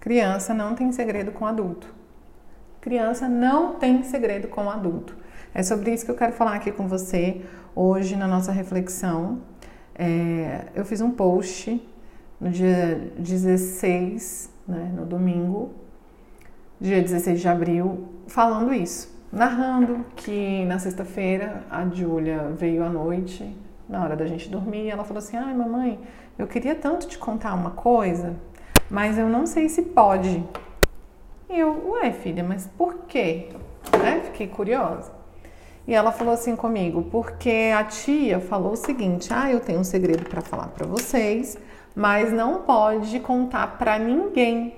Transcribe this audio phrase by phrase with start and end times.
[0.00, 1.86] Criança não tem segredo com adulto.
[2.80, 5.14] Criança não tem segredo com adulto.
[5.54, 7.42] É sobre isso que eu quero falar aqui com você
[7.76, 9.42] hoje na nossa reflexão.
[9.94, 11.86] É, eu fiz um post
[12.40, 15.72] no dia 16, né, no domingo,
[16.80, 23.54] dia 16 de abril, falando isso, narrando que na sexta-feira a Júlia veio à noite,
[23.86, 26.00] na hora da gente dormir, ela falou assim: "Ai, mamãe,
[26.38, 28.34] eu queria tanto te contar uma coisa,
[28.90, 30.44] mas eu não sei se pode".
[31.48, 33.48] E eu, ué, filha, mas por quê?
[34.02, 34.20] Né?
[34.24, 35.12] Fiquei curiosa.
[35.86, 39.84] E ela falou assim comigo, porque a tia falou o seguinte: "Ah, eu tenho um
[39.84, 41.58] segredo para falar para vocês,
[41.94, 44.76] mas não pode contar para ninguém".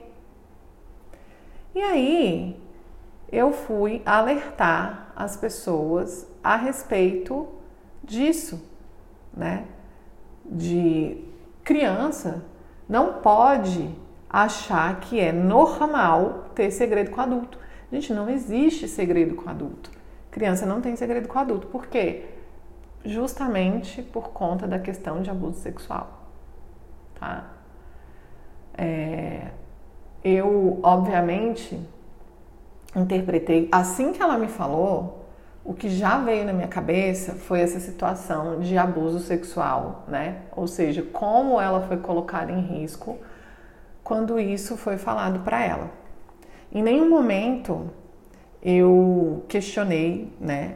[1.75, 2.57] E aí,
[3.31, 7.49] eu fui alertar as pessoas a respeito
[8.03, 8.63] disso,
[9.35, 9.65] né?
[10.45, 11.25] De
[11.65, 12.45] criança
[12.89, 13.95] não pode
[14.33, 17.59] achar que é normal ter segredo com adulto.
[17.93, 19.91] Gente, não existe segredo com adulto.
[20.31, 21.67] Criança não tem segredo com adulto.
[21.67, 22.25] Por quê?
[23.05, 26.23] Justamente por conta da questão de abuso sexual.
[27.21, 27.51] Tá?
[28.79, 29.49] É,
[30.25, 31.79] eu, obviamente,
[32.97, 35.27] interpretei, assim que ela me falou,
[35.63, 40.43] o que já veio na minha cabeça foi essa situação de abuso sexual, né?
[40.57, 43.19] Ou seja, como ela foi colocada em risco
[44.13, 45.91] quando isso foi falado para ela.
[46.71, 47.91] Em nenhum momento
[48.63, 50.75] eu questionei, né,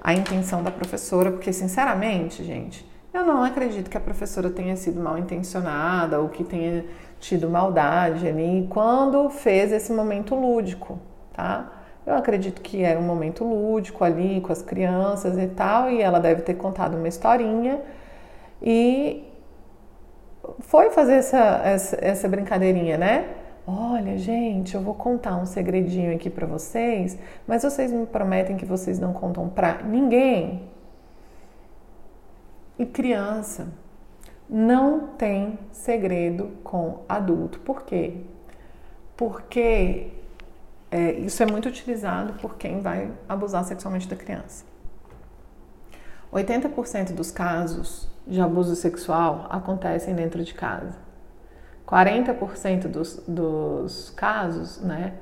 [0.00, 5.02] a intenção da professora, porque sinceramente, gente, eu não acredito que a professora tenha sido
[5.02, 6.86] mal intencionada ou que tenha
[7.20, 10.98] tido maldade ali quando fez esse momento lúdico,
[11.34, 11.70] tá?
[12.06, 16.20] Eu acredito que era um momento lúdico ali com as crianças e tal, e ela
[16.20, 17.82] deve ter contado uma historinha
[18.62, 19.27] e
[20.60, 23.34] foi fazer essa, essa, essa brincadeirinha, né?
[23.66, 28.64] Olha, gente, eu vou contar um segredinho aqui para vocês, mas vocês me prometem que
[28.64, 30.62] vocês não contam para ninguém.
[32.78, 33.68] E criança
[34.48, 37.60] não tem segredo com adulto.
[37.60, 38.14] Por quê?
[39.16, 40.12] Porque
[40.90, 44.64] é, isso é muito utilizado por quem vai abusar sexualmente da criança.
[46.32, 50.94] 80% dos casos de abuso sexual acontecem dentro de casa.
[51.86, 55.14] 40% dos, dos casos, né,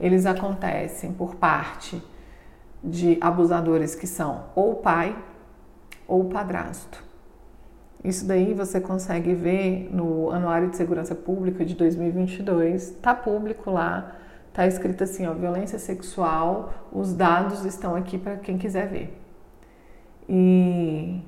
[0.00, 2.02] eles acontecem por parte
[2.82, 5.16] de abusadores que são ou pai
[6.06, 7.04] ou padrasto.
[8.02, 14.16] Isso daí você consegue ver no Anuário de Segurança Pública de 2022, tá público lá,
[14.52, 19.17] tá escrito assim, ó, violência sexual, os dados estão aqui para quem quiser ver.
[20.28, 21.22] E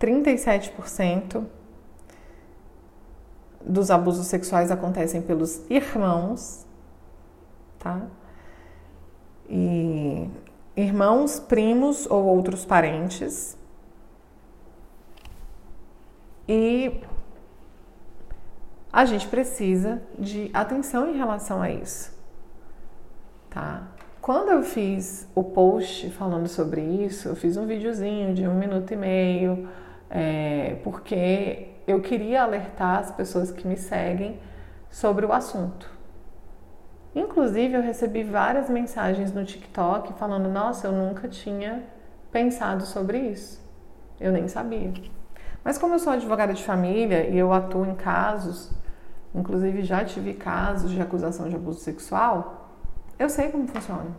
[0.00, 1.44] 37%
[3.64, 6.66] dos abusos sexuais acontecem pelos irmãos,
[7.78, 8.06] tá?
[9.48, 10.28] E
[10.76, 13.56] irmãos, primos ou outros parentes.
[16.48, 17.00] E
[18.92, 22.12] a gente precisa de atenção em relação a isso,
[23.48, 23.86] tá?
[24.32, 28.92] Quando eu fiz o post falando sobre isso, eu fiz um videozinho de um minuto
[28.92, 29.68] e meio,
[30.08, 34.38] é, porque eu queria alertar as pessoas que me seguem
[34.88, 35.90] sobre o assunto.
[37.12, 41.82] Inclusive, eu recebi várias mensagens no TikTok falando: Nossa, eu nunca tinha
[42.30, 43.60] pensado sobre isso.
[44.20, 44.92] Eu nem sabia.
[45.64, 48.70] Mas, como eu sou advogada de família e eu atuo em casos,
[49.34, 52.59] inclusive já tive casos de acusação de abuso sexual,
[53.20, 54.10] eu sei como funciona.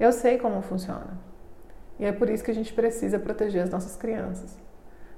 [0.00, 1.18] Eu sei como funciona.
[1.98, 4.56] E é por isso que a gente precisa proteger as nossas crianças.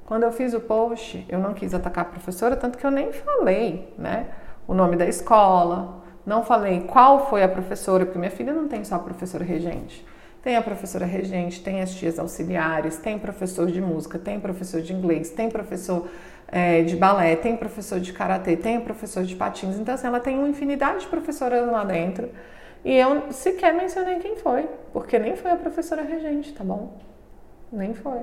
[0.04, 3.12] Quando eu fiz o post, eu não quis atacar a professora, tanto que eu nem
[3.12, 4.26] falei, né?
[4.66, 8.84] O nome da escola, não falei qual foi a professora, porque minha filha não tem
[8.84, 10.04] só a professora regente.
[10.42, 14.92] Tem a professora regente, tem as tias auxiliares, tem professor de música, tem professor de
[14.92, 16.08] inglês, tem professor
[16.50, 19.76] é, de balé, tem professor de karatê, tem professor de patins.
[19.76, 22.30] Então, assim, ela tem uma infinidade de professoras lá dentro.
[22.84, 26.96] E eu sequer mencionei quem foi, porque nem foi a professora regente, tá bom?
[27.70, 28.20] Nem foi.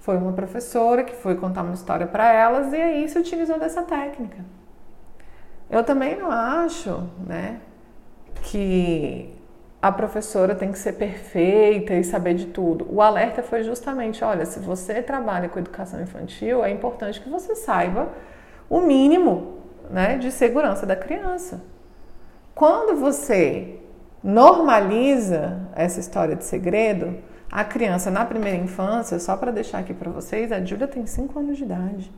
[0.00, 3.82] Foi uma professora que foi contar uma história para elas e aí se utilizou dessa
[3.82, 4.44] técnica.
[5.70, 7.60] Eu também não acho, né,
[8.42, 9.34] que
[9.84, 12.86] a professora tem que ser perfeita e saber de tudo.
[12.90, 17.54] O alerta foi justamente, olha, se você trabalha com educação infantil, é importante que você
[17.54, 18.08] saiba
[18.70, 19.58] o mínimo,
[19.90, 21.62] né, de segurança da criança.
[22.54, 23.78] Quando você
[24.22, 27.18] normaliza essa história de segredo,
[27.52, 31.38] a criança na primeira infância, só para deixar aqui para vocês, a Júlia tem 5
[31.38, 32.10] anos de idade.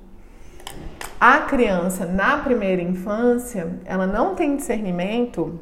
[1.21, 5.59] a criança na primeira infância, ela não tem discernimento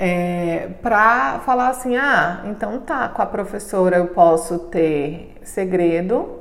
[0.00, 6.38] é, para falar assim, ah, então tá, com a professora eu posso ter segredo,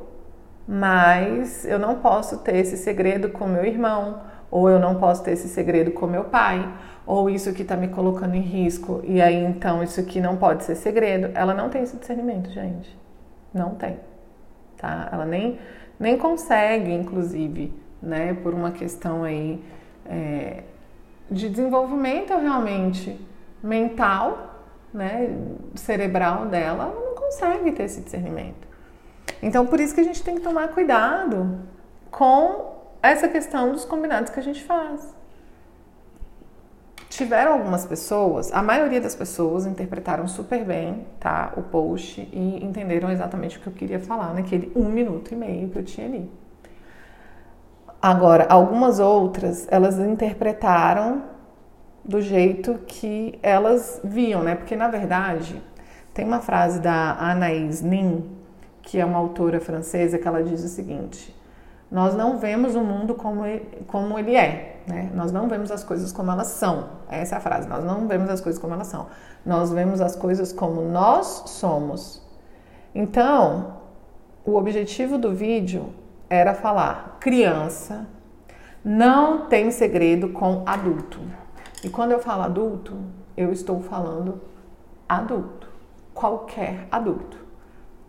[0.68, 4.22] mas eu não posso ter esse segredo com meu irmão,
[4.52, 6.72] ou eu não posso ter esse segredo com meu pai,
[7.04, 10.64] ou isso que está me colocando em risco, e aí então isso aqui não pode
[10.64, 11.32] ser segredo.
[11.34, 12.96] Ela não tem esse discernimento, gente.
[13.52, 13.98] Não tem.
[14.78, 15.10] Tá?
[15.12, 15.58] Ela nem,
[16.00, 19.64] nem consegue, inclusive, né, por uma questão aí
[20.06, 20.64] é,
[21.32, 23.20] de desenvolvimento realmente
[23.68, 25.30] mental, né,
[25.76, 28.68] cerebral dela, ela não consegue ter esse discernimento.
[29.42, 31.60] Então, por isso que a gente tem que tomar cuidado
[32.10, 32.74] com
[33.04, 35.16] essa questão dos combinados que a gente faz.
[37.10, 43.10] Tiveram algumas pessoas, a maioria das pessoas interpretaram super bem, tá, o post e entenderam
[43.10, 46.30] exatamente o que eu queria falar naquele um minuto e meio que eu tinha ali.
[48.02, 51.24] Agora, algumas outras, elas interpretaram
[52.08, 54.56] do jeito que elas viam, né?
[54.56, 55.62] Porque na verdade,
[56.14, 58.24] tem uma frase da Anaïs Nin,
[58.82, 61.36] que é uma autora francesa, que ela diz o seguinte:
[61.92, 65.10] nós não vemos o mundo como ele, como ele é, né?
[65.14, 66.90] Nós não vemos as coisas como elas são.
[67.10, 67.68] Essa é a frase.
[67.68, 69.08] Nós não vemos as coisas como elas são.
[69.46, 72.22] Nós vemos as coisas como nós somos.
[72.96, 73.78] Então,
[74.46, 75.94] o objetivo do vídeo
[76.30, 78.08] era falar: criança
[78.84, 81.20] não tem segredo com adulto.
[81.84, 82.96] E quando eu falo adulto,
[83.36, 84.42] eu estou falando
[85.08, 85.70] adulto,
[86.14, 87.38] qualquer adulto.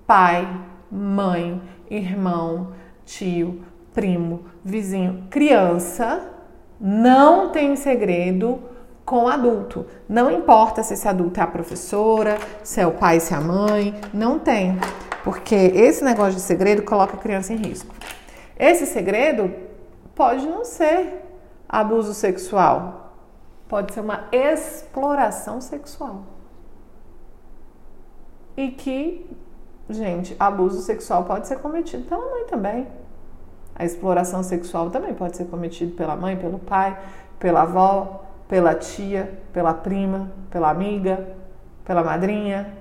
[0.06, 0.48] Pai,
[0.90, 1.60] mãe,
[1.90, 2.72] irmão,
[3.04, 3.62] tio,
[3.92, 6.30] primo, vizinho, criança
[6.80, 8.60] não tem segredo
[9.04, 9.86] com adulto.
[10.08, 13.40] Não importa se esse adulto é a professora, se é o pai, se é a
[13.40, 14.78] mãe, não tem.
[15.24, 17.94] Porque esse negócio de segredo coloca a criança em risco.
[18.58, 19.52] Esse segredo
[20.14, 21.24] pode não ser
[21.68, 23.07] abuso sexual,
[23.68, 26.22] pode ser uma exploração sexual.
[28.56, 29.38] E que
[29.90, 32.86] Gente, abuso sexual pode ser cometido pela mãe também.
[33.74, 36.98] A exploração sexual também pode ser cometido pela mãe, pelo pai,
[37.38, 41.34] pela avó, pela tia, pela prima, pela amiga,
[41.86, 42.74] pela madrinha,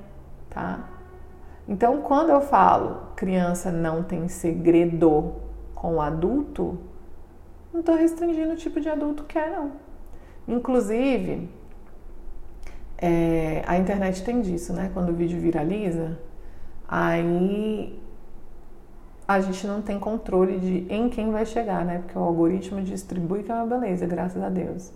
[0.50, 0.80] tá?
[1.66, 5.34] Então, quando eu falo criança não tem segredo
[5.74, 6.78] com o adulto,
[7.72, 9.72] não estou restringindo o tipo de adulto que é, não.
[10.48, 11.50] Inclusive,
[12.98, 14.90] é, a internet tem disso, né?
[14.94, 16.18] Quando o vídeo viraliza,
[16.88, 18.00] aí
[19.28, 22.00] a gente não tem controle de em quem vai chegar, né?
[22.00, 24.92] Porque o algoritmo distribui que é uma beleza, graças a Deus.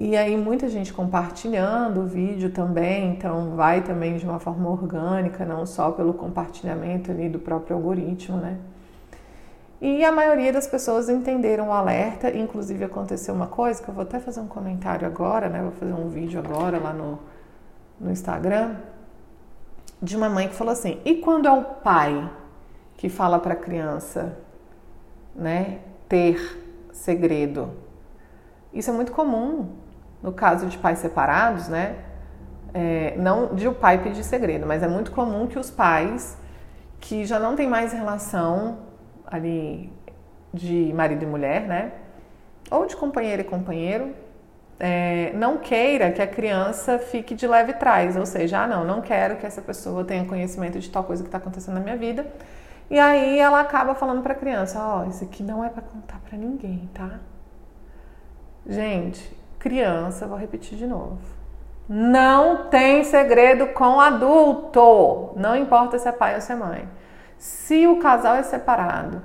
[0.00, 5.44] E aí muita gente compartilhando o vídeo também, então vai também de uma forma orgânica,
[5.44, 8.58] não só pelo compartilhamento ali do próprio algoritmo, né?
[9.80, 14.02] E a maioria das pessoas entenderam o alerta, inclusive aconteceu uma coisa que eu vou
[14.02, 15.62] até fazer um comentário agora, né?
[15.62, 17.20] Vou fazer um vídeo agora lá no,
[18.00, 18.76] no Instagram
[20.02, 22.28] de uma mãe que falou assim: e quando é o pai
[22.96, 24.36] que fala para a criança,
[25.34, 25.78] né,
[26.08, 26.60] ter
[26.92, 27.70] segredo?
[28.72, 29.76] Isso é muito comum
[30.20, 32.04] no caso de pais separados, né?
[32.74, 36.36] É, não de o pai pedir segredo, mas é muito comum que os pais
[37.00, 38.87] que já não têm mais relação
[39.30, 39.92] ali
[40.52, 41.92] de marido e mulher, né?
[42.70, 44.14] Ou de companheiro e companheiro,
[44.80, 49.00] é, não queira que a criança fique de leve trás, ou seja, ah, não, não
[49.00, 52.26] quero que essa pessoa tenha conhecimento de tal coisa que está acontecendo na minha vida.
[52.90, 55.82] E aí ela acaba falando para a criança: ó, oh, isso aqui não é para
[55.82, 57.18] contar para ninguém, tá?
[58.66, 61.18] Gente, criança, vou repetir de novo.
[61.88, 66.88] Não tem segredo com adulto, não importa se é pai ou se é mãe.
[67.38, 69.22] Se o casal é separado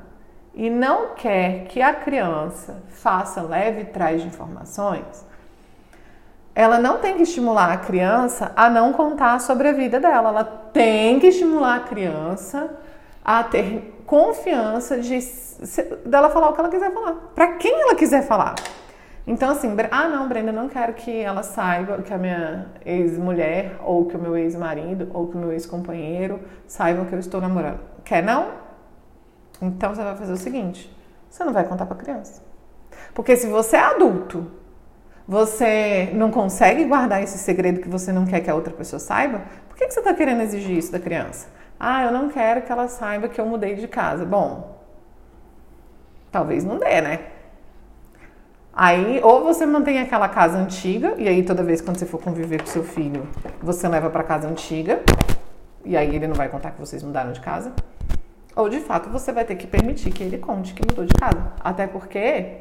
[0.53, 5.25] e não quer que a criança faça leve trás de informações,
[6.55, 10.29] ela não tem que estimular a criança a não contar sobre a vida dela.
[10.29, 12.69] Ela tem que estimular a criança
[13.25, 15.17] a ter confiança de
[16.05, 18.55] dela falar o que ela quiser falar, para quem ela quiser falar.
[19.25, 24.05] Então assim, ah não, Brenda, não quero que ela saiba que a minha ex-mulher ou
[24.05, 27.92] que o meu ex-marido ou que o meu ex-companheiro saibam que eu estou namorando.
[28.03, 28.51] Quer não?
[29.61, 30.95] Então você vai fazer o seguinte,
[31.29, 32.41] você não vai contar para criança.
[33.13, 34.51] Porque se você é adulto
[35.27, 39.41] você não consegue guardar esse segredo que você não quer que a outra pessoa saiba?
[39.69, 41.47] Por que, você está querendo exigir isso da criança?
[41.79, 44.25] Ah, eu não quero que ela saiba que eu mudei de casa.
[44.25, 44.81] Bom,
[46.31, 47.19] talvez não dê, né?
[48.75, 52.61] Aí, ou você mantém aquela casa antiga, e aí toda vez quando você for conviver
[52.61, 53.27] com seu filho,
[53.61, 55.01] você leva para casa antiga,
[55.85, 57.73] e aí ele não vai contar que vocês mudaram de casa.
[58.55, 61.53] ou de fato você vai ter que permitir que ele conte que mudou de casa.
[61.59, 62.57] Até porque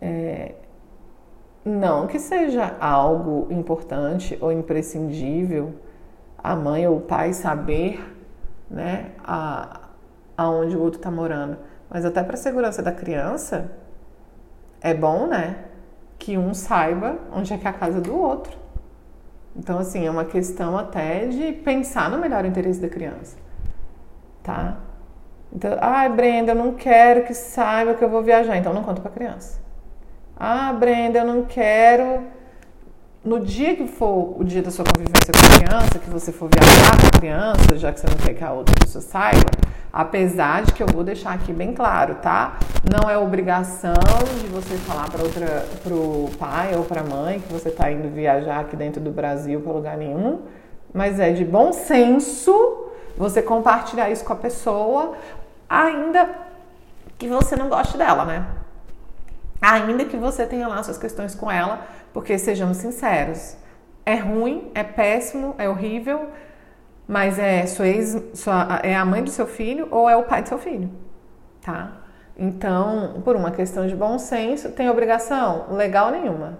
[0.00, 0.54] é,
[1.64, 5.74] não que seja algo importante ou imprescindível
[6.38, 8.14] a mãe ou o pai saber
[8.70, 9.80] né, a,
[10.36, 11.56] aonde o outro está morando.
[11.90, 13.70] Mas até para a segurança da criança,
[14.80, 15.64] é bom, né?
[16.18, 18.56] Que um saiba onde é que é a casa do outro.
[19.58, 23.36] Então, assim, é uma questão até de pensar no melhor interesse da criança,
[24.42, 24.76] tá?
[25.52, 29.00] Então, ah, Brenda, eu não quero que saiba que eu vou viajar, então não conta
[29.00, 29.58] para criança.
[30.36, 32.24] Ah, Brenda, eu não quero.
[33.24, 36.48] No dia que for o dia da sua convivência com a criança, que você for
[36.52, 39.50] viajar com a criança, já que você não quer que a outra pessoa saiba,
[39.96, 42.58] apesar de que eu vou deixar aqui bem claro, tá?
[42.84, 43.94] Não é obrigação
[44.42, 48.60] de você falar para outra, pro pai ou para mãe que você está indo viajar
[48.60, 50.42] aqui dentro do Brasil para lugar nenhum,
[50.92, 52.52] mas é de bom senso
[53.16, 55.14] você compartilhar isso com a pessoa,
[55.66, 56.28] ainda
[57.16, 58.44] que você não goste dela, né?
[59.62, 61.80] Ainda que você tenha lá suas questões com ela,
[62.12, 63.56] porque sejamos sinceros,
[64.04, 66.28] é ruim, é péssimo, é horrível,
[67.06, 70.42] mas é sua ex, sua, é a mãe do seu filho ou é o pai
[70.42, 70.90] do seu filho,
[71.60, 71.92] tá?
[72.36, 76.58] Então, por uma questão de bom senso, tem obrigação legal nenhuma,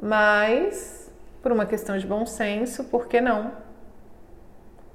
[0.00, 1.12] mas
[1.42, 3.50] por uma questão de bom senso, por que não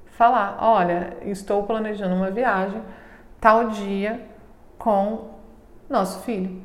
[0.06, 0.58] falar?
[0.60, 2.82] Olha, estou planejando uma viagem
[3.40, 4.20] tal dia
[4.78, 5.30] com
[5.88, 6.60] nosso filho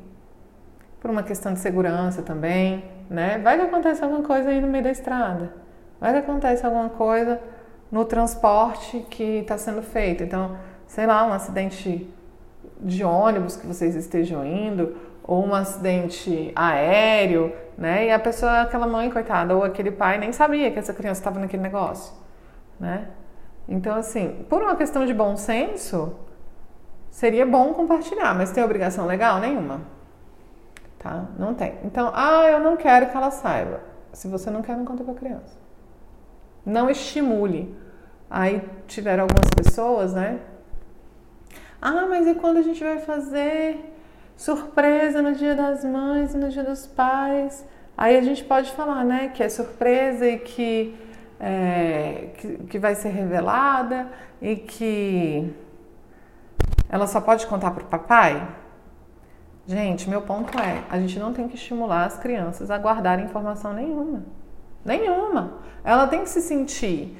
[1.00, 3.38] por uma questão de segurança também, né?
[3.38, 5.52] Vai que acontece alguma coisa aí no meio da estrada,
[6.00, 7.38] vai que acontece alguma coisa
[7.94, 10.24] no transporte que está sendo feito.
[10.24, 12.12] Então, sei lá, um acidente
[12.80, 18.06] de ônibus que vocês estejam indo, ou um acidente aéreo, né?
[18.06, 21.38] E a pessoa, aquela mãe, coitada, ou aquele pai nem sabia que essa criança estava
[21.38, 22.12] naquele negócio,
[22.80, 23.06] né?
[23.68, 26.16] Então, assim, por uma questão de bom senso,
[27.10, 29.38] seria bom compartilhar, mas tem obrigação legal?
[29.38, 29.94] Nenhuma
[31.04, 31.26] tá?
[31.38, 31.74] Não tem.
[31.84, 33.80] Então, ah, eu não quero que ela saiba.
[34.14, 35.54] Se você não quer, não conta para criança.
[36.64, 37.76] Não estimule.
[38.36, 40.40] Aí tiveram algumas pessoas, né?
[41.80, 43.94] Ah, mas e quando a gente vai fazer
[44.36, 47.64] surpresa no Dia das Mães e no Dia dos Pais?
[47.96, 50.96] Aí a gente pode falar, né, que é surpresa e que,
[51.38, 54.08] é, que, que vai ser revelada
[54.42, 55.54] e que
[56.88, 58.48] ela só pode contar para o papai?
[59.64, 63.72] Gente, meu ponto é, a gente não tem que estimular as crianças a guardarem informação
[63.72, 64.24] nenhuma.
[64.84, 65.58] Nenhuma.
[65.84, 67.16] Ela tem que se sentir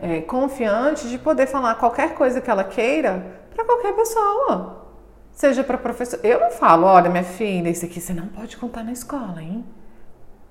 [0.00, 3.24] é, confiante de poder falar qualquer coisa que ela queira
[3.54, 4.86] para qualquer pessoa.
[5.32, 6.20] Seja para professor.
[6.22, 9.64] Eu não falo, olha, minha filha, isso aqui você não pode contar na escola, hein?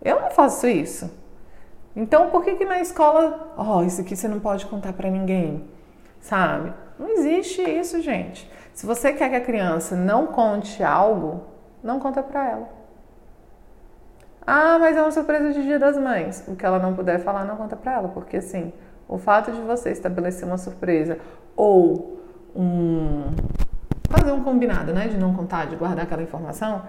[0.01, 1.11] Eu não faço isso.
[1.95, 5.09] Então, por que que na escola, ó, oh, isso aqui você não pode contar para
[5.09, 5.67] ninguém?
[6.19, 6.73] Sabe?
[6.99, 8.51] Não existe isso, gente.
[8.73, 11.45] Se você quer que a criança não conte algo,
[11.81, 12.69] não conta para ela.
[14.45, 16.43] Ah, mas é uma surpresa de Dia das Mães.
[16.47, 18.73] O que ela não puder falar, não conta para ela, porque assim,
[19.07, 21.17] o fato de você estabelecer uma surpresa
[21.55, 22.19] ou
[22.55, 23.31] um
[24.09, 26.83] fazer um combinado, né, de não contar, de guardar aquela informação,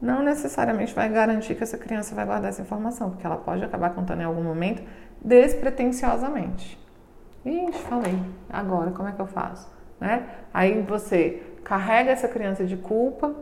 [0.00, 3.90] não necessariamente vai garantir que essa criança vai guardar essa informação, porque ela pode acabar
[3.90, 4.82] contando em algum momento
[5.22, 6.78] despretensiosamente.
[7.44, 8.18] Ixi, falei,
[8.50, 9.70] agora como é que eu faço?
[10.00, 10.26] Né?
[10.52, 13.34] Aí você carrega essa criança de culpa,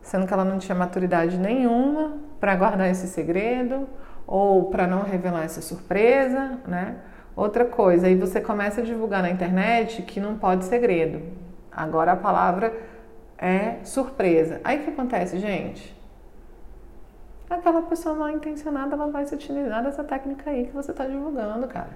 [0.00, 3.88] sendo que ela não tinha maturidade nenhuma para guardar esse segredo
[4.26, 6.96] ou para não revelar essa surpresa, né?
[7.34, 11.22] Outra coisa, aí você começa a divulgar na internet que não pode segredo.
[11.70, 12.72] Agora a palavra
[13.38, 14.60] é surpresa.
[14.62, 15.96] Aí o que acontece, gente?
[17.48, 21.66] Aquela pessoa mal intencionada, ela vai se utilizar dessa técnica aí que você está divulgando,
[21.66, 21.90] cara.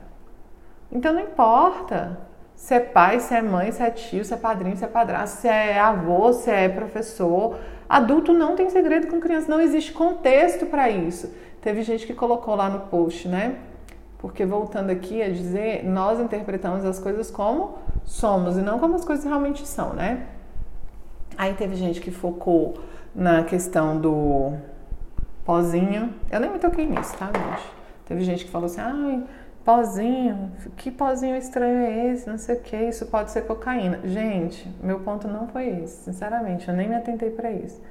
[0.90, 2.18] Então não importa
[2.54, 5.42] se é pai, se é mãe, se é tio, se é padrinho, se é padrasto,
[5.42, 7.58] se é avô, se é professor.
[7.88, 11.32] Adulto não tem segredo com criança, não existe contexto para isso.
[11.60, 13.56] Teve gente que colocou lá no post, né?
[14.18, 19.04] Porque voltando aqui a dizer, nós interpretamos as coisas como somos e não como as
[19.04, 20.26] coisas realmente são, né?
[21.36, 22.74] Aí teve gente que focou
[23.14, 24.54] na questão do
[25.44, 26.14] pozinho.
[26.30, 27.62] Eu nem me toquei nisso, tá, gente?
[28.06, 29.22] Teve gente que falou assim, ai.
[29.22, 32.28] Ah, pozinho, que pozinho estranho é esse?
[32.28, 33.98] Não sei o que, isso pode ser cocaína.
[34.04, 37.82] Gente, meu ponto não foi esse, sinceramente, eu nem me atentei para isso.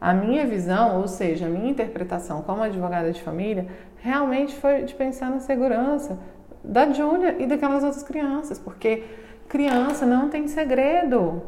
[0.00, 3.66] A minha visão, ou seja, a minha interpretação como advogada de família,
[3.96, 6.16] realmente foi de pensar na segurança
[6.62, 9.02] da Júlia e daquelas outras crianças, porque
[9.48, 11.42] criança não tem segredo,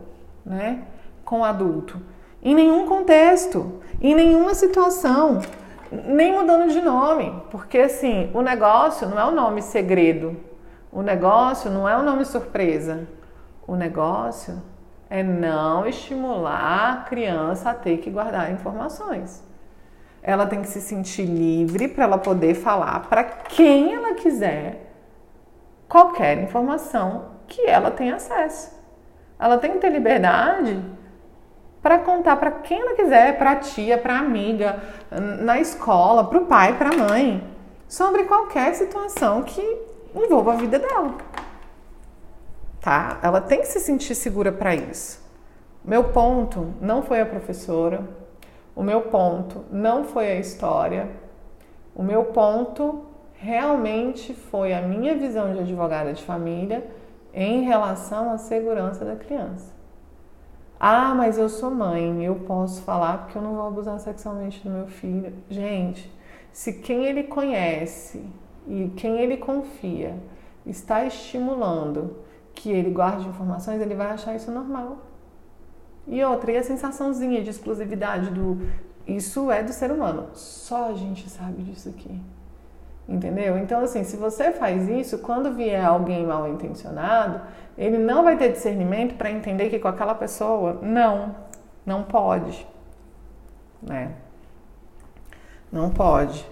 [0.44, 0.82] né,
[1.24, 2.00] com adulto,
[2.42, 5.40] em nenhum contexto, em nenhuma situação
[5.90, 10.36] nem mudando de nome, porque assim, o negócio não é o nome segredo,
[10.92, 13.06] o negócio não é o nome surpresa,
[13.66, 14.62] O negócio
[15.10, 19.44] é não estimular a criança a ter que guardar informações.
[20.22, 24.90] Ela tem que se sentir livre para ela poder falar para quem ela quiser
[25.86, 28.74] qualquer informação que ela tem acesso.
[29.38, 30.82] Ela tem que ter liberdade
[31.82, 34.82] para contar para quem ela quiser, para tia, para amiga,
[35.40, 37.42] na escola, para o pai, para a mãe,
[37.86, 39.62] sobre qualquer situação que
[40.14, 41.14] envolva a vida dela.
[42.80, 43.18] Tá?
[43.22, 45.26] Ela tem que se sentir segura para isso.
[45.84, 48.02] Meu ponto não foi a professora,
[48.74, 51.08] o meu ponto não foi a história,
[51.94, 56.84] o meu ponto realmente foi a minha visão de advogada de família
[57.32, 59.77] em relação à segurança da criança.
[60.80, 64.70] Ah, mas eu sou mãe, eu posso falar porque eu não vou abusar sexualmente do
[64.70, 65.32] meu filho.
[65.50, 66.10] Gente,
[66.52, 68.24] se quem ele conhece
[68.66, 70.14] e quem ele confia
[70.64, 72.16] está estimulando
[72.54, 74.98] que ele guarde informações, ele vai achar isso normal.
[76.06, 78.58] E outra, e a sensaçãozinha de exclusividade do
[79.06, 80.28] isso é do ser humano.
[80.34, 82.20] Só a gente sabe disso aqui.
[83.08, 83.56] Entendeu?
[83.56, 87.40] Então, assim, se você faz isso, quando vier alguém mal intencionado,
[87.78, 91.36] ele não vai ter discernimento para entender que com aquela pessoa, não,
[91.86, 92.66] não pode.
[93.80, 94.10] Né?
[95.70, 96.44] Não pode.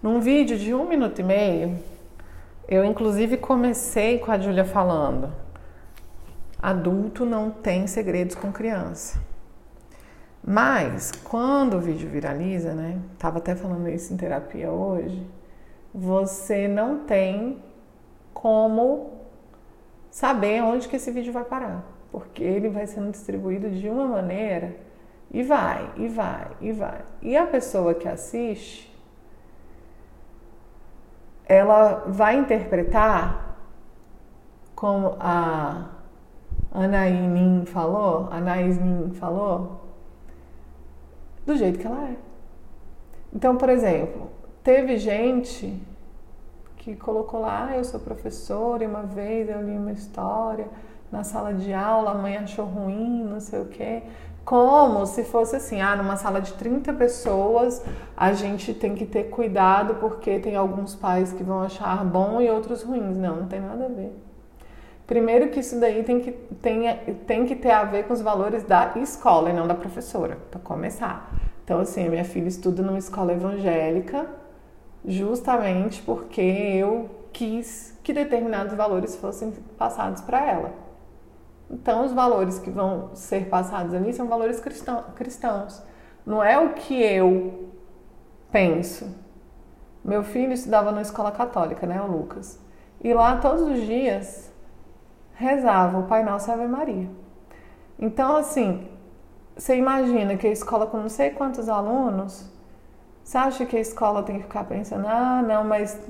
[0.00, 1.76] Num vídeo de um minuto e meio,
[2.68, 5.32] eu inclusive comecei com a Júlia falando:
[6.62, 9.20] adulto não tem segredos com criança.
[10.46, 13.00] Mas quando o vídeo viraliza, né?
[13.18, 15.26] Tava até falando isso em terapia hoje.
[15.92, 17.60] Você não tem
[18.32, 19.17] como
[20.10, 24.76] saber onde que esse vídeo vai parar, porque ele vai sendo distribuído de uma maneira
[25.30, 27.02] e vai, e vai, e vai.
[27.20, 28.88] E a pessoa que assiste,
[31.46, 33.56] ela vai interpretar
[34.74, 35.88] como a
[36.70, 38.78] Anaínin falou, Anaís
[39.18, 39.80] falou,
[41.44, 42.16] do jeito que ela é.
[43.34, 44.30] Então, por exemplo,
[44.62, 45.80] teve gente
[46.88, 50.66] que colocou lá, ah, eu sou professora e uma vez eu li uma história
[51.12, 54.02] na sala de aula, a mãe achou ruim, não sei o quê.
[54.42, 57.84] Como se fosse assim, ah, numa sala de 30 pessoas,
[58.16, 62.48] a gente tem que ter cuidado porque tem alguns pais que vão achar bom e
[62.48, 63.18] outros ruins.
[63.18, 64.16] Não, não tem nada a ver.
[65.06, 66.96] Primeiro que isso daí tem que, tem,
[67.26, 70.60] tem que ter a ver com os valores da escola e não da professora, para
[70.60, 71.34] começar.
[71.64, 74.26] Então, assim, minha filha estuda numa escola evangélica
[75.08, 80.72] justamente porque eu quis que determinados valores fossem passados para ela.
[81.70, 85.82] Então, os valores que vão ser passados ali são valores cristãos.
[86.24, 87.70] Não é o que eu
[88.50, 89.14] penso.
[90.04, 92.58] Meu filho estudava na escola católica, né, o Lucas.
[93.02, 94.50] E lá todos os dias
[95.34, 97.08] rezava o Pai Nosso e Ave Maria.
[97.98, 98.88] Então, assim,
[99.56, 102.50] você imagina que a escola com não sei quantos alunos,
[103.28, 106.00] você acha que a escola tem que ficar pensando, ah, não, mas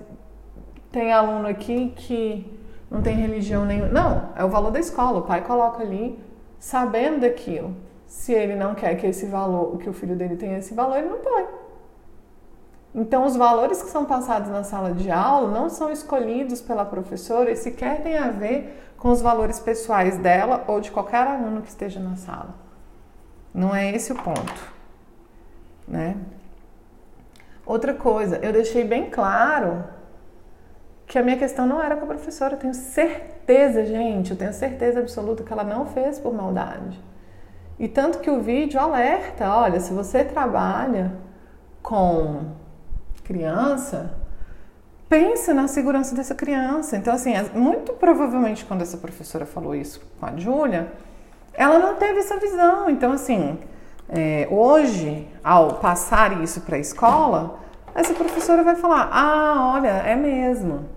[0.92, 2.46] tem aluno aqui que
[2.88, 3.88] não tem religião nenhuma.
[3.88, 5.18] Não, é o valor da escola.
[5.18, 6.16] O pai coloca ali,
[6.60, 7.74] sabendo daquilo.
[8.06, 11.08] Se ele não quer que esse valor, que o filho dele tenha esse valor, ele
[11.08, 11.44] não põe.
[12.94, 17.50] Então, os valores que são passados na sala de aula não são escolhidos pela professora
[17.50, 21.68] e sequer tem a ver com os valores pessoais dela ou de qualquer aluno que
[21.68, 22.54] esteja na sala.
[23.52, 24.72] Não é esse o ponto,
[25.88, 26.16] né?
[27.68, 29.84] Outra coisa, eu deixei bem claro
[31.06, 32.54] que a minha questão não era com a professora.
[32.54, 36.98] Eu tenho certeza, gente, eu tenho certeza absoluta que ela não fez por maldade.
[37.78, 41.12] E tanto que o vídeo alerta, olha, se você trabalha
[41.82, 42.52] com
[43.22, 44.14] criança,
[45.06, 46.96] pensa na segurança dessa criança.
[46.96, 50.90] Então, assim, muito provavelmente quando essa professora falou isso com a Júlia,
[51.52, 52.88] ela não teve essa visão.
[52.88, 53.58] Então, assim,
[54.08, 57.58] é, hoje, ao passar isso para a escola,
[57.94, 60.88] essa professora vai falar: ah, olha, é mesmo.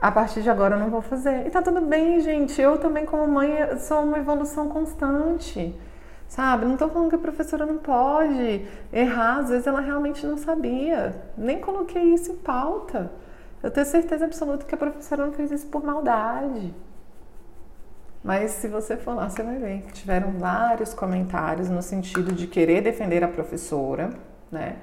[0.00, 1.46] A partir de agora eu não vou fazer.
[1.46, 2.60] E tá tudo bem, gente.
[2.60, 5.78] Eu também, como mãe, sou uma evolução constante.
[6.26, 6.64] Sabe?
[6.64, 11.20] Não tô falando que a professora não pode errar, às vezes ela realmente não sabia.
[11.36, 13.10] Nem coloquei isso em pauta.
[13.62, 16.72] Eu tenho certeza absoluta que a professora não fez isso por maldade.
[18.22, 22.46] Mas se você for lá, você vai ver que tiveram vários comentários no sentido de
[22.46, 24.10] querer defender a professora,
[24.52, 24.76] né?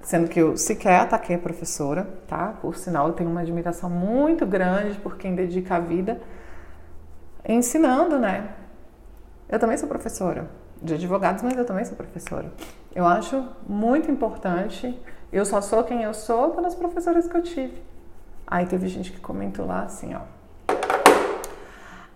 [0.00, 2.54] Sendo que eu sequer ataquei a professora, tá?
[2.60, 6.20] Por sinal, eu tenho uma admiração muito grande por quem dedica a vida
[7.46, 8.50] ensinando, né?
[9.48, 10.48] Eu também sou professora
[10.80, 12.52] de advogados, mas eu também sou professora.
[12.94, 15.00] Eu acho muito importante.
[15.32, 17.82] Eu só sou quem eu sou pelas professoras que eu tive.
[18.46, 20.41] Aí teve gente que comentou lá assim, ó.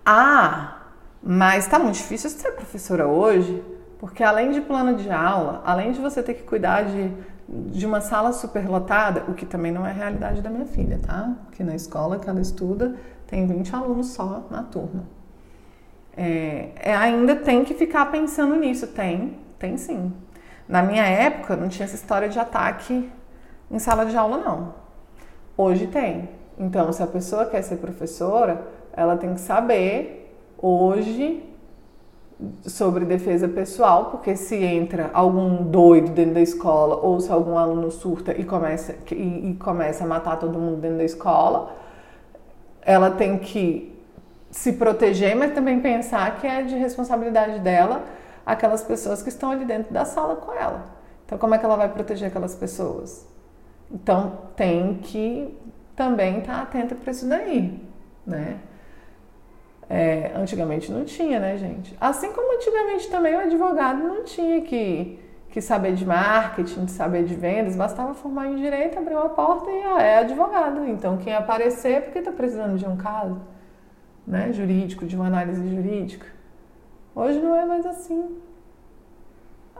[0.08, 0.76] Ah,
[1.20, 3.60] mas tá muito difícil ser professora hoje,
[3.98, 7.12] porque além de plano de aula, além de você ter que cuidar de,
[7.48, 11.34] de uma sala superlotada, o que também não é a realidade da minha filha, tá?
[11.50, 12.94] Que na escola que ela estuda
[13.26, 15.02] tem 20 alunos só na turma.
[16.16, 18.86] É, é, ainda tem que ficar pensando nisso.
[18.86, 20.12] Tem, tem sim.
[20.68, 23.10] Na minha época não tinha essa história de ataque
[23.68, 24.74] em sala de aula, não.
[25.56, 26.28] Hoje tem.
[26.56, 31.44] Então, se a pessoa quer ser professora, ela tem que saber hoje
[32.66, 37.90] sobre defesa pessoal, porque se entra algum doido dentro da escola ou se algum aluno
[37.90, 41.74] surta e começa, e, e começa a matar todo mundo dentro da escola,
[42.82, 43.94] ela tem que
[44.50, 48.04] se proteger, mas também pensar que é de responsabilidade dela
[48.44, 50.84] aquelas pessoas que estão ali dentro da sala com ela.
[51.24, 53.26] Então, como é que ela vai proteger aquelas pessoas?
[53.90, 55.56] Então, tem que
[55.96, 57.82] também estar tá atenta para isso daí,
[58.24, 58.58] né?
[59.88, 61.96] É, antigamente não tinha, né, gente?
[62.00, 65.18] Assim como antigamente também o advogado não tinha que,
[65.50, 69.70] que saber de marketing, de saber de vendas, bastava formar em direito, abrir uma porta
[69.70, 70.84] e ah, é advogado.
[70.86, 73.40] Então quem aparecer é porque está precisando de um caso
[74.26, 76.26] né, jurídico, de uma análise jurídica.
[77.14, 78.38] Hoje não é mais assim.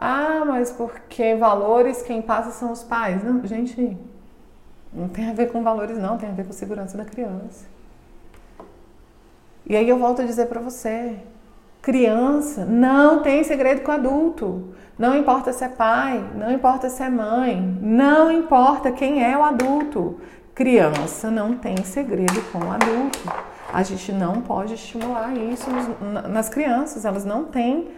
[0.00, 3.24] Ah, mas porque valores quem passa são os pais.
[3.24, 3.96] Não, gente,
[4.92, 7.66] não tem a ver com valores, não, tem a ver com segurança da criança.
[9.66, 11.16] E aí eu volto a dizer para você:
[11.82, 14.74] criança não tem segredo com adulto.
[14.98, 19.42] Não importa se é pai, não importa se é mãe, não importa quem é o
[19.42, 20.18] adulto.
[20.54, 23.18] Criança não tem segredo com o adulto.
[23.70, 25.68] A gente não pode estimular isso
[26.30, 27.88] nas crianças, elas não têm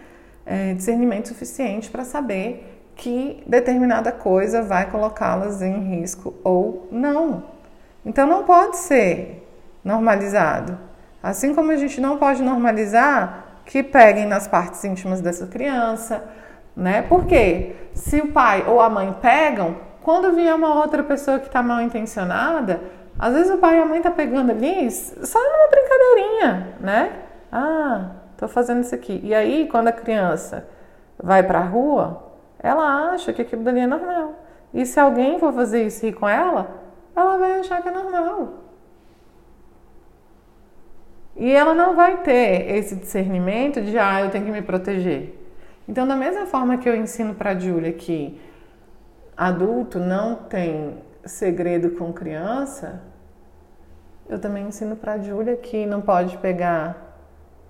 [0.45, 7.45] é, discernimento suficiente para saber que determinada coisa vai colocá-las em risco ou não.
[8.05, 9.47] Então não pode ser
[9.85, 10.88] normalizado.
[11.21, 16.23] Assim como a gente não pode normalizar que peguem nas partes íntimas dessa criança,
[16.75, 17.01] né?
[17.03, 21.61] Porque se o pai ou a mãe pegam, quando vier uma outra pessoa que está
[21.61, 22.81] mal intencionada,
[23.17, 27.11] às vezes o pai e a mãe tá pegando ali só numa brincadeirinha, né?
[27.51, 29.19] Ah, tô fazendo isso aqui.
[29.23, 30.67] E aí, quando a criança
[31.21, 32.23] vai para a rua,
[32.57, 34.35] ela acha que aquilo dali é normal.
[34.73, 36.69] E se alguém for fazer isso com ela,
[37.15, 38.68] ela vai achar que é normal.
[41.39, 45.33] E ela não vai ter esse discernimento de, ah, eu tenho que me proteger.
[45.87, 48.39] Então, da mesma forma que eu ensino para a Júlia que
[49.37, 53.01] adulto não tem segredo com criança,
[54.29, 57.15] eu também ensino para a Júlia que não pode pegar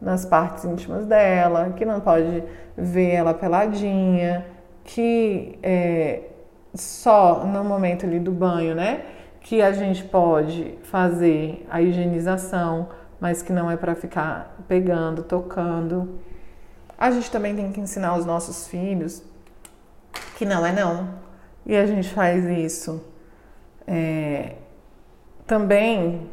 [0.01, 2.43] nas partes íntimas dela, que não pode
[2.75, 4.47] ver ela peladinha,
[4.83, 6.23] que é,
[6.73, 9.03] só no momento ali do banho, né?
[9.41, 16.19] Que a gente pode fazer a higienização mas que não é para ficar pegando, tocando.
[16.97, 19.23] A gente também tem que ensinar os nossos filhos
[20.37, 21.09] que não é não.
[21.65, 23.03] E a gente faz isso
[23.85, 24.55] é,
[25.45, 26.29] também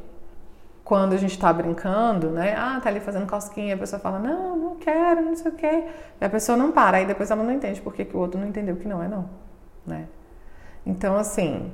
[0.84, 2.54] quando a gente está brincando, né?
[2.56, 5.84] Ah, tá ali fazendo cosquinha, a pessoa fala, não, não quero, não sei o quê.
[6.20, 8.46] E a pessoa não para, aí depois ela não entende porque que o outro não
[8.46, 9.28] entendeu que não é não,
[9.84, 10.06] né?
[10.84, 11.72] Então, assim,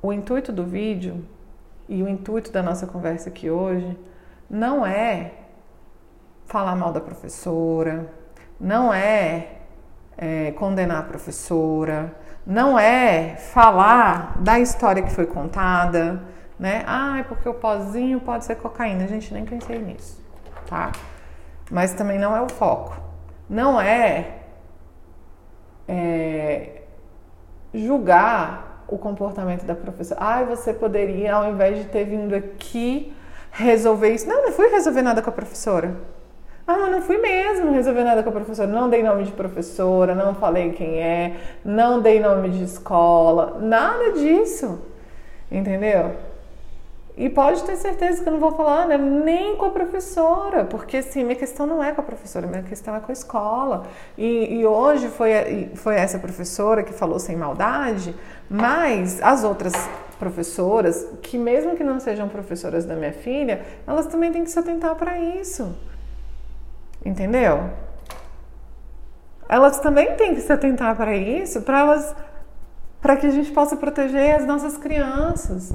[0.00, 1.24] o intuito do vídeo
[1.88, 3.98] e o intuito da nossa conversa aqui hoje
[4.48, 5.32] não é
[6.44, 8.10] falar mal da professora,
[8.60, 9.58] não é,
[10.16, 12.14] é condenar a professora,
[12.46, 16.22] não é falar da história que foi contada,
[16.58, 16.82] né?
[16.86, 19.06] Ah, é porque o pozinho pode ser cocaína.
[19.06, 20.24] Gente nem pensei nisso,
[20.66, 20.92] tá?
[21.70, 22.96] Mas também não é o foco.
[23.48, 24.38] Não é,
[25.86, 26.82] é
[27.72, 30.20] julgar o comportamento da professora.
[30.22, 33.12] Ai, você poderia, ao invés de ter vindo aqui
[33.50, 34.28] resolver isso.
[34.28, 35.94] Não, não fui resolver nada com a professora.
[36.66, 38.68] Ah, não fui mesmo resolver nada com a professora.
[38.68, 44.12] Não dei nome de professora, não falei quem é, não dei nome de escola, nada
[44.12, 44.78] disso.
[45.50, 46.14] Entendeu?
[47.18, 50.98] E pode ter certeza que eu não vou falar né, nem com a professora, porque
[50.98, 53.86] assim, minha questão não é com a professora, minha questão é com a escola.
[54.16, 58.14] E, e hoje foi, foi essa professora que falou sem maldade,
[58.48, 59.74] mas as outras
[60.18, 64.58] professoras, que mesmo que não sejam professoras da minha filha, elas também têm que se
[64.58, 65.76] atentar para isso.
[67.04, 67.70] Entendeu?
[69.48, 72.14] Elas também têm que se atentar para isso, para elas
[73.00, 75.72] para que a gente possa proteger as nossas crianças.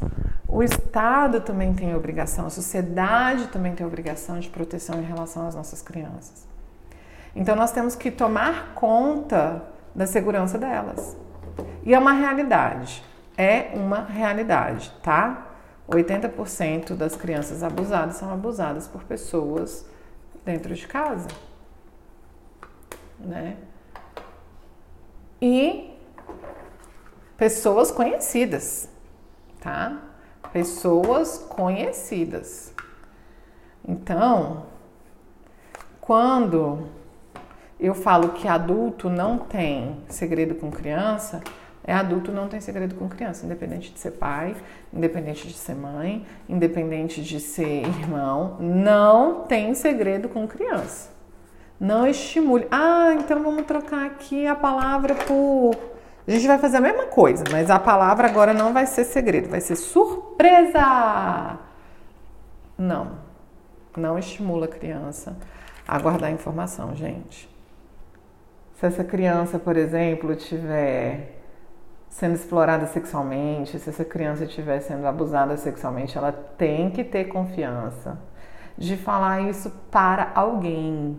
[0.47, 5.55] O Estado também tem obrigação, a sociedade também tem obrigação de proteção em relação às
[5.55, 6.45] nossas crianças.
[7.35, 9.63] Então nós temos que tomar conta
[9.95, 11.15] da segurança delas.
[11.83, 13.03] E é uma realidade,
[13.37, 15.47] é uma realidade, tá?
[15.89, 19.85] 80% das crianças abusadas são abusadas por pessoas
[20.45, 21.27] dentro de casa,
[23.19, 23.57] né?
[25.41, 25.93] E
[27.37, 28.87] pessoas conhecidas,
[29.59, 30.01] tá?
[30.53, 32.73] Pessoas conhecidas.
[33.85, 34.65] Então,
[35.99, 36.87] quando
[37.83, 41.41] eu falo que adulto não tem segredo com criança,
[41.83, 44.55] é adulto não tem segredo com criança, independente de ser pai,
[44.93, 51.11] independente de ser mãe, independente de ser irmão, não tem segredo com criança.
[51.77, 52.65] Não estimule.
[52.71, 55.75] Ah, então vamos trocar aqui a palavra por.
[56.25, 59.49] A gente vai fazer a mesma coisa, mas a palavra agora não vai ser segredo,
[59.49, 61.59] vai ser surpresa.
[62.77, 63.19] Não.
[63.97, 65.35] Não estimula a criança
[65.85, 67.52] a guardar informação, gente.
[68.83, 71.39] Se essa criança, por exemplo, tiver
[72.09, 78.19] sendo explorada sexualmente, se essa criança estiver sendo abusada sexualmente, ela tem que ter confiança
[78.77, 81.17] de falar isso para alguém.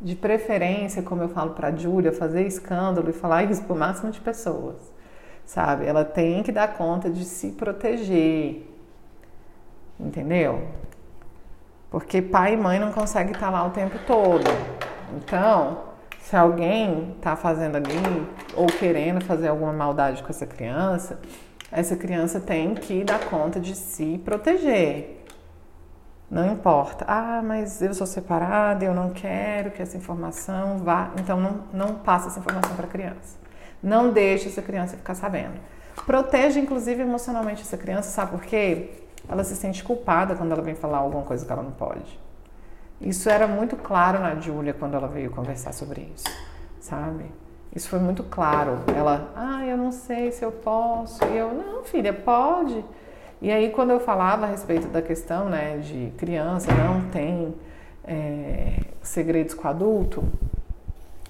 [0.00, 3.78] De preferência, como eu falo para a Júlia, fazer escândalo e falar isso para o
[3.78, 4.92] máximo de pessoas.
[5.44, 5.86] Sabe?
[5.86, 8.68] Ela tem que dar conta de se proteger.
[10.00, 10.66] Entendeu?
[11.88, 14.50] Porque pai e mãe não conseguem estar lá o tempo todo.
[15.16, 15.85] Então,
[16.28, 21.20] se alguém está fazendo ali ou querendo fazer alguma maldade com essa criança,
[21.70, 25.24] essa criança tem que dar conta de se proteger.
[26.28, 27.04] Não importa.
[27.06, 31.12] Ah, mas eu sou separada, eu não quero que essa informação vá.
[31.16, 33.38] Então não, não passa essa informação para a criança.
[33.80, 35.60] Não deixe essa criança ficar sabendo.
[36.04, 39.04] Proteja, inclusive, emocionalmente essa criança, sabe por quê?
[39.28, 42.25] Ela se sente culpada quando ela vem falar alguma coisa que ela não pode.
[43.00, 46.26] Isso era muito claro na Júlia quando ela veio conversar sobre isso,
[46.80, 47.24] sabe?
[47.74, 48.78] Isso foi muito claro.
[48.96, 51.22] Ela, ah, eu não sei se eu posso.
[51.26, 52.82] E eu, não, filha, pode.
[53.40, 57.54] E aí, quando eu falava a respeito da questão, né, de criança não tem
[58.02, 60.24] é, segredos com adulto,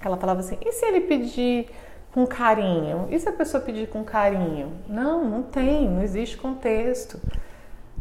[0.01, 1.69] ela falava assim: e se ele pedir
[2.13, 3.07] com carinho?
[3.11, 4.71] E se a pessoa pedir com carinho?
[4.87, 7.19] Não, não tem, não existe contexto,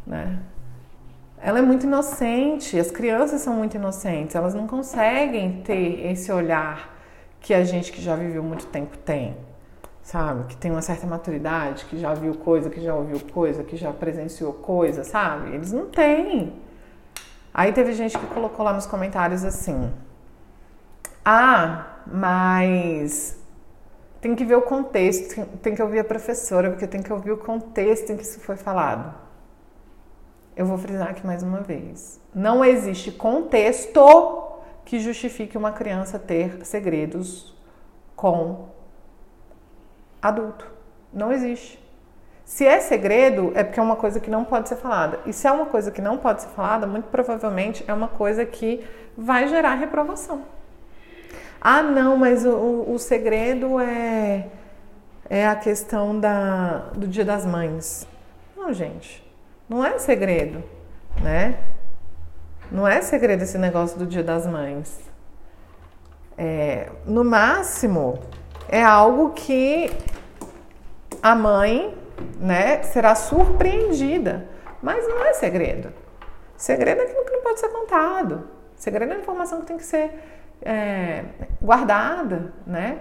[0.06, 0.38] né?
[1.40, 6.96] Ela é muito inocente, as crianças são muito inocentes, elas não conseguem ter esse olhar
[7.40, 9.36] que a gente que já viveu muito tempo tem,
[10.02, 10.44] sabe?
[10.44, 13.92] Que tem uma certa maturidade, que já viu coisa, que já ouviu coisa, que já
[13.92, 15.54] presenciou coisa, sabe?
[15.54, 16.52] Eles não têm.
[17.52, 19.92] Aí teve gente que colocou lá nos comentários assim:
[21.24, 23.38] Ah, mas
[24.20, 27.36] tem que ver o contexto, tem que ouvir a professora, porque tem que ouvir o
[27.36, 29.25] contexto em que isso foi falado.
[30.56, 32.18] Eu vou frisar aqui mais uma vez.
[32.34, 34.42] Não existe contexto
[34.86, 37.54] que justifique uma criança ter segredos
[38.14, 38.68] com
[40.22, 40.66] adulto.
[41.12, 41.78] Não existe.
[42.42, 45.20] Se é segredo, é porque é uma coisa que não pode ser falada.
[45.26, 48.46] E se é uma coisa que não pode ser falada, muito provavelmente é uma coisa
[48.46, 50.42] que vai gerar reprovação.
[51.60, 54.46] Ah, não, mas o, o segredo é,
[55.28, 58.06] é a questão da, do Dia das Mães.
[58.56, 59.25] Não, gente.
[59.68, 60.62] Não é segredo,
[61.22, 61.58] né?
[62.70, 65.00] Não é segredo esse negócio do Dia das Mães.
[66.38, 68.18] É, no máximo,
[68.68, 69.90] é algo que
[71.22, 71.96] a mãe,
[72.38, 74.46] né, será surpreendida.
[74.82, 75.92] Mas não é segredo.
[76.56, 78.48] Segredo é aquilo que não pode ser contado.
[78.76, 80.12] Segredo é informação que tem que ser
[80.62, 81.24] é,
[81.60, 82.98] guardada, né?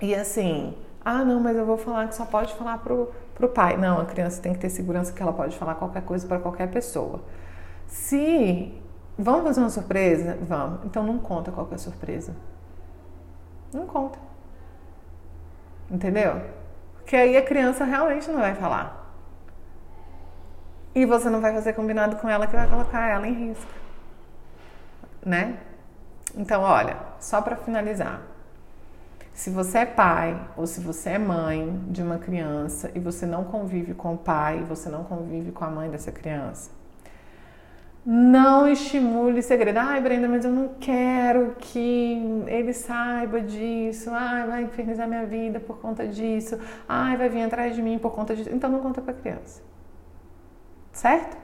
[0.00, 3.48] E assim, ah, não, mas eu vou falar que só pode falar pro para o
[3.48, 3.76] pai.
[3.76, 6.68] Não, a criança tem que ter segurança que ela pode falar qualquer coisa para qualquer
[6.68, 7.22] pessoa.
[7.86, 8.74] Se
[9.16, 10.84] vamos fazer uma surpresa, vamos.
[10.84, 12.34] Então não conta qual é a surpresa.
[13.72, 14.18] Não conta.
[15.90, 16.42] Entendeu?
[16.96, 18.98] Porque aí a criança realmente não vai falar.
[20.94, 23.70] E você não vai fazer combinado com ela que vai colocar ela em risco.
[25.24, 25.58] Né?
[26.36, 28.20] Então, olha, só para finalizar.
[29.38, 33.44] Se você é pai ou se você é mãe de uma criança e você não
[33.44, 36.72] convive com o pai, você não convive com a mãe dessa criança,
[38.04, 39.76] não estimule segredo.
[39.76, 44.10] Ai, Brenda, mas eu não quero que ele saiba disso.
[44.12, 46.58] Ai, vai infernizar minha vida por conta disso.
[46.88, 48.50] Ai, vai vir atrás de mim por conta disso.
[48.52, 49.62] Então não conta para a criança.
[50.90, 51.36] Certo?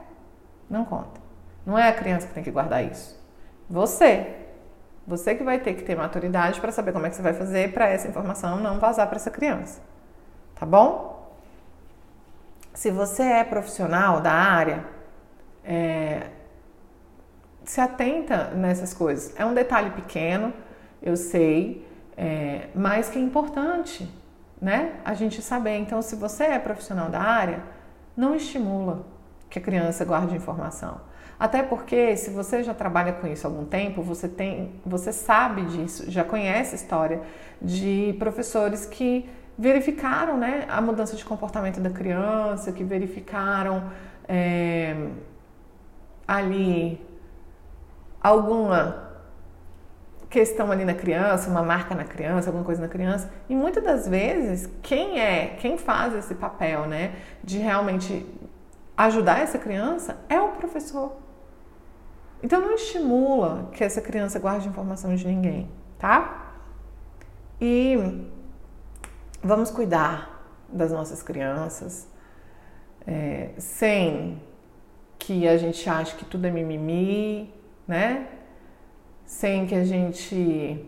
[0.69, 1.21] Não conta.
[1.65, 3.17] Não é a criança que tem que guardar isso.
[3.69, 4.44] Você.
[5.07, 7.73] Você que vai ter que ter maturidade para saber como é que você vai fazer
[7.73, 9.81] para essa informação não vazar para essa criança.
[10.55, 11.31] Tá bom?
[12.73, 14.83] Se você é profissional da área,
[15.63, 16.27] é,
[17.63, 19.33] se atenta nessas coisas.
[19.37, 20.53] É um detalhe pequeno,
[21.01, 21.87] eu sei,
[22.17, 24.11] é, mas que é importante,
[24.61, 24.93] né?
[25.05, 25.77] A gente saber.
[25.77, 27.63] Então, se você é profissional da área,
[28.15, 29.05] não estimula
[29.49, 30.99] que a criança guarde informação.
[31.39, 35.63] Até porque se você já trabalha com isso há algum tempo, você tem, você sabe
[35.63, 37.21] disso, já conhece a história
[37.61, 43.89] de professores que verificaram né, a mudança de comportamento da criança, que verificaram
[44.27, 44.95] é,
[46.27, 47.01] ali
[48.21, 49.05] alguma
[50.29, 53.31] questão ali na criança, uma marca na criança, alguma coisa na criança.
[53.47, 58.25] E muitas das vezes, quem é, quem faz esse papel, né, de realmente
[58.97, 61.24] ajudar essa criança é o professor.
[62.45, 66.53] Então não estimula que essa criança guarde informação de ninguém, tá?
[67.59, 67.97] E
[69.41, 72.07] vamos cuidar das nossas crianças
[73.07, 74.39] é, sem
[75.17, 77.51] que a gente ache que tudo é mimimi,
[77.87, 78.27] né?
[79.25, 80.85] Sem que a gente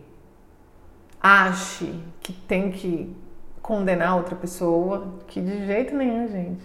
[1.20, 3.16] ache que tem que
[3.60, 6.64] condenar outra pessoa, que de jeito nenhum, gente.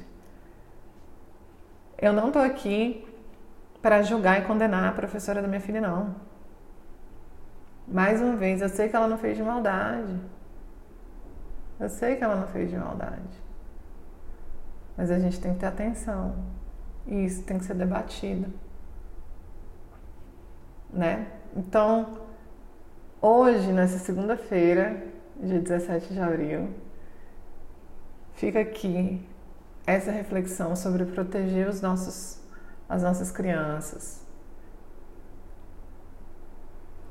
[1.98, 3.12] Eu não tô aqui
[3.84, 6.16] para julgar e condenar a professora da minha filha, não.
[7.86, 10.22] Mais uma vez, eu sei que ela não fez de maldade.
[11.78, 13.44] Eu sei que ela não fez de maldade.
[14.96, 16.34] Mas a gente tem que ter atenção.
[17.06, 18.54] E isso tem que ser debatido.
[20.90, 21.28] Né?
[21.54, 22.20] Então,
[23.22, 25.04] hoje, nessa segunda-feira,
[25.38, 26.70] dia 17 de abril,
[28.36, 29.28] fica aqui
[29.86, 32.43] essa reflexão sobre proteger os nossos
[32.88, 34.22] as nossas crianças,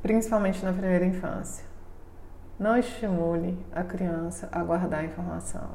[0.02, 1.64] principalmente na primeira infância.
[2.58, 5.70] Não estimule a criança a guardar informação.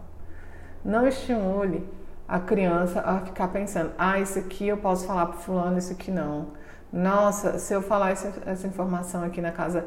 [0.86, 1.88] Não estimule
[2.28, 6.12] a criança a ficar pensando: ah, isso aqui eu posso falar para fulano, isso aqui
[6.12, 6.48] não.
[6.92, 9.86] Nossa, se eu falar essa, essa informação aqui na casa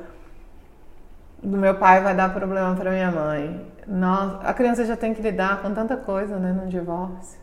[1.42, 3.72] do meu pai vai dar problema para minha mãe.
[3.86, 7.40] Nossa, a criança já tem que lidar com tanta coisa, né, no divórcio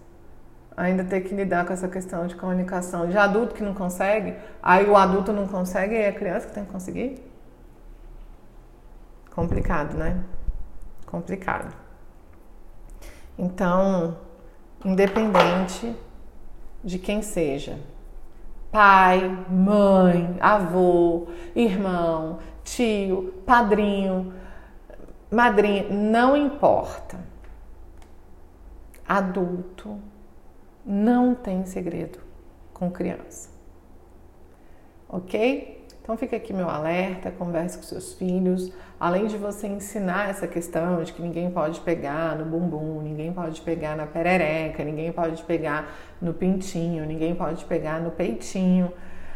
[0.77, 4.87] ainda ter que lidar com essa questão de comunicação de adulto que não consegue, aí
[4.87, 7.19] o adulto não consegue e é a criança que tem que conseguir?
[9.33, 10.23] Complicado, né?
[11.07, 11.73] Complicado.
[13.35, 14.17] Então,
[14.85, 15.95] independente
[16.83, 17.79] de quem seja,
[18.71, 24.31] pai, mãe, avô, irmão, tio, padrinho,
[25.31, 27.17] madrinha, não importa.
[29.07, 29.99] Adulto
[30.87, 32.19] não tem segredo
[32.73, 33.49] com criança.
[35.09, 35.85] Ok?
[36.01, 38.71] Então fica aqui meu alerta, converse com seus filhos.
[38.97, 43.59] Além de você ensinar essa questão de que ninguém pode pegar no bumbum, ninguém pode
[43.59, 48.91] pegar na perereca, ninguém pode pegar no pintinho, ninguém pode pegar no peitinho.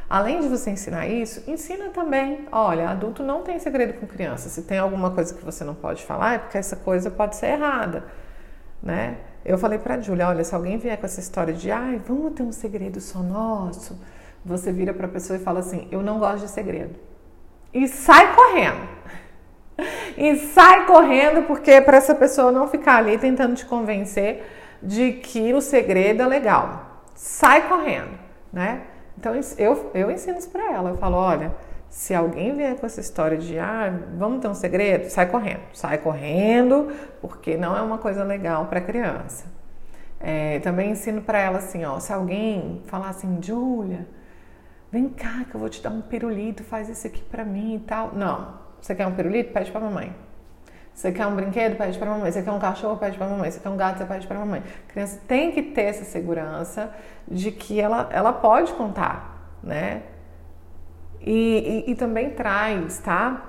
[0.10, 4.48] Além de você ensinar isso, ensina também, olha, adulto não tem segredo com criança.
[4.48, 7.48] Se tem alguma coisa que você não pode falar, é porque essa coisa pode ser
[7.48, 8.06] errada,
[8.82, 9.18] né?
[9.44, 12.34] Eu falei para a Júlia, olha, se alguém vier com essa história de, ai, vamos
[12.34, 14.00] ter um segredo só nosso,
[14.46, 16.96] você vira para a pessoa e fala assim, eu não gosto de segredo.
[17.74, 18.88] E sai correndo.
[20.18, 24.44] E sai correndo porque para essa pessoa não ficar ali tentando te convencer
[24.82, 27.02] de que o segredo é legal.
[27.16, 28.18] Sai correndo,
[28.52, 28.82] né?
[29.18, 30.90] Então eu, eu ensino isso para ela.
[30.90, 31.52] Eu falo, olha,
[31.92, 35.98] se alguém vier com essa história de ah, vamos ter um segredo, sai correndo, sai
[35.98, 39.46] correndo, porque não é uma coisa legal para criança.
[40.18, 44.08] É, também ensino para ela assim, ó, se alguém falar assim, Júlia,
[44.90, 47.80] vem cá que eu vou te dar um pirulito, faz isso aqui para mim e
[47.80, 48.14] tal.
[48.16, 49.52] Não, você quer um pirulito?
[49.52, 50.16] Pede para mamãe.
[50.94, 51.76] Você quer um brinquedo?
[51.76, 52.32] Pede para mamãe.
[52.32, 52.98] Você quer um cachorro?
[52.98, 53.52] Pede para mamãe.
[53.52, 53.98] Você quer um gato?
[53.98, 54.64] Você pede para mamãe.
[54.88, 56.90] A criança tem que ter essa segurança
[57.28, 60.04] de que ela, ela pode contar, né?
[61.26, 63.48] E, e, e também traz, tá?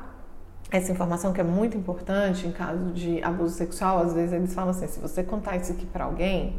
[0.71, 4.71] Essa informação que é muito importante em caso de abuso sexual, às vezes eles falam
[4.71, 6.59] assim: se você contar isso aqui para alguém,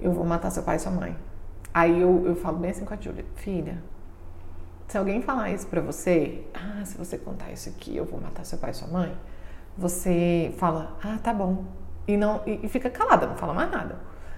[0.00, 1.16] eu vou matar seu pai e sua mãe.
[1.72, 3.82] Aí eu, eu falo bem assim com a Júlia: filha,
[4.88, 8.44] se alguém falar isso para você, ah, se você contar isso aqui, eu vou matar
[8.44, 9.16] seu pai e sua mãe,
[9.76, 11.64] você fala: ah, tá bom.
[12.06, 13.96] E, não, e, e fica calada, não fala mais nada.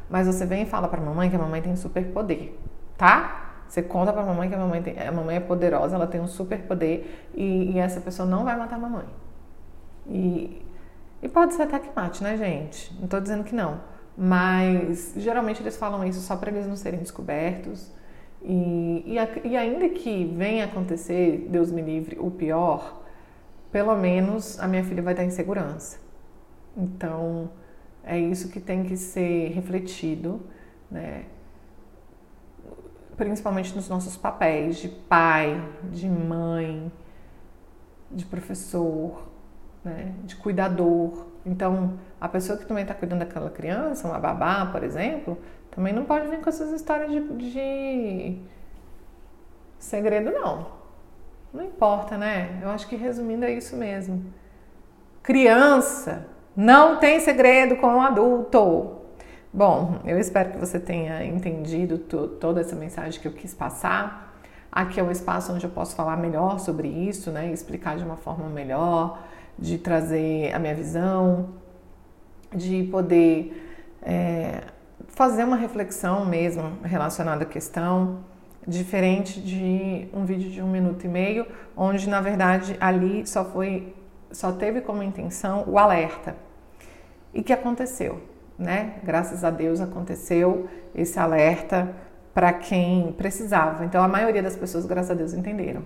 [0.08, 2.54] Mas você vem e fala pra mamãe que a mamãe tem superpoder,
[2.96, 3.47] tá?
[3.68, 6.26] Você conta pra mamãe que a mamãe, tem, a mamãe é poderosa, ela tem um
[6.26, 9.06] super poder e, e essa pessoa não vai matar a mamãe.
[10.06, 10.62] E,
[11.22, 12.96] e pode ser até que mate, né, gente?
[12.98, 13.80] Não tô dizendo que não.
[14.16, 17.92] Mas geralmente eles falam isso só para eles não serem descobertos.
[18.42, 23.02] E, e, e ainda que venha acontecer, Deus me livre, o pior,
[23.70, 25.98] pelo menos a minha filha vai estar em segurança.
[26.76, 27.50] Então,
[28.02, 30.40] é isso que tem que ser refletido,
[30.90, 31.24] né?
[33.18, 35.60] Principalmente nos nossos papéis de pai,
[35.90, 36.90] de mãe,
[38.10, 39.28] de professor,
[39.84, 40.14] né?
[40.24, 41.26] de cuidador.
[41.44, 45.36] Então, a pessoa que também está cuidando daquela criança, uma babá, por exemplo,
[45.70, 48.38] também não pode vir com essas histórias de, de
[49.78, 50.78] segredo, não.
[51.52, 52.60] Não importa, né?
[52.62, 54.32] Eu acho que resumindo é isso mesmo.
[55.22, 58.98] Criança não tem segredo com o adulto.
[59.58, 64.40] Bom, eu espero que você tenha entendido toda essa mensagem que eu quis passar.
[64.70, 67.50] Aqui é um espaço onde eu posso falar melhor sobre isso, né?
[67.50, 69.20] Explicar de uma forma melhor,
[69.58, 71.48] de trazer a minha visão,
[72.54, 74.60] de poder é,
[75.08, 78.20] fazer uma reflexão mesmo relacionada à questão,
[78.64, 81.44] diferente de um vídeo de um minuto e meio,
[81.76, 83.92] onde na verdade ali só foi,
[84.30, 86.36] só teve como intenção o alerta.
[87.34, 88.27] E que aconteceu?
[88.58, 88.94] Né?
[89.04, 91.94] Graças a Deus aconteceu esse alerta
[92.34, 93.84] para quem precisava.
[93.84, 95.82] Então a maioria das pessoas, graças a Deus, entenderam.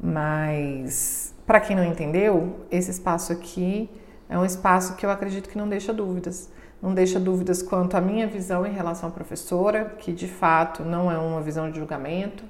[0.00, 3.90] Mas para quem não entendeu, esse espaço aqui
[4.28, 6.50] é um espaço que eu acredito que não deixa dúvidas.
[6.80, 11.10] Não deixa dúvidas quanto à minha visão em relação à professora, que de fato não
[11.10, 12.44] é uma visão de julgamento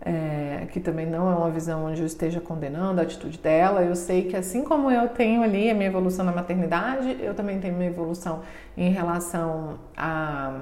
[0.00, 3.82] é, que também não é uma visão onde eu esteja condenando a atitude dela.
[3.82, 7.58] Eu sei que assim como eu tenho ali a minha evolução na maternidade, eu também
[7.58, 8.42] tenho minha evolução
[8.76, 10.60] em relação a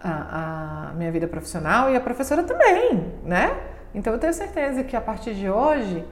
[0.00, 3.56] a, a, minha vida profissional e a professora também, né?
[3.94, 6.04] Então eu tenho certeza que a partir de hoje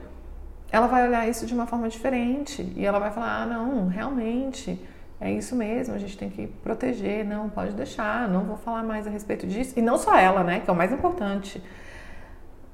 [0.71, 4.79] ela vai olhar isso de uma forma diferente e ela vai falar: ah, não, realmente
[5.19, 9.07] é isso mesmo, a gente tem que proteger, não, pode deixar, não vou falar mais
[9.07, 9.73] a respeito disso.
[9.77, 11.63] E não só ela, né, que é o mais importante.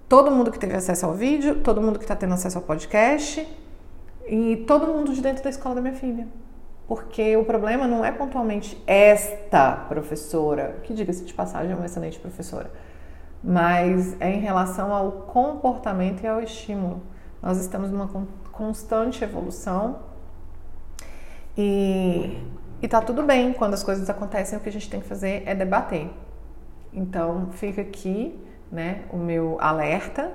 [0.10, 3.48] Todo mundo que teve acesso ao vídeo, todo mundo que está tendo acesso ao podcast
[4.28, 6.28] e todo mundo de dentro da escola da minha filha.
[6.86, 12.20] Porque o problema não é pontualmente esta professora, que diga-se de passagem é uma excelente
[12.20, 12.70] professora,
[13.42, 17.02] mas é em relação ao comportamento e ao estímulo.
[17.42, 18.10] Nós estamos numa
[18.52, 20.13] constante evolução
[21.58, 22.38] e,
[22.82, 25.44] e tá tudo bem, quando as coisas acontecem, o que a gente tem que fazer
[25.46, 26.10] é debater.
[26.92, 28.40] Então, fica aqui
[28.72, 30.32] né, o meu alerta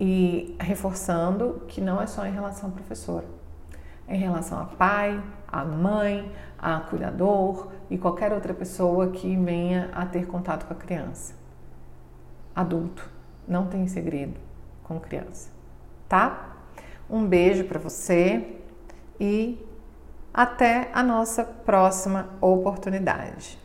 [0.00, 3.24] e reforçando que não é só em relação ao professor,
[4.06, 9.90] é em relação a pai, a mãe, a cuidador e qualquer outra pessoa que venha
[9.92, 11.34] a ter contato com a criança.
[12.54, 13.08] Adulto,
[13.46, 14.34] não tem segredo
[14.82, 15.50] com criança,
[16.08, 16.56] tá?
[17.08, 18.56] Um beijo para você
[19.20, 19.64] e
[20.38, 23.58] até a nossa próxima oportunidade.